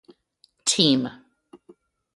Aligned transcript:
Team. 0.65 1.01